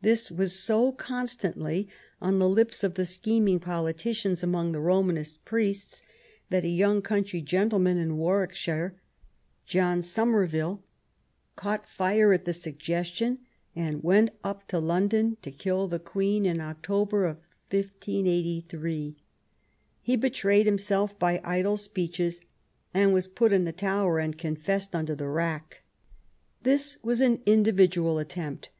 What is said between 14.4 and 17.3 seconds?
up to London to kill the Queen in October,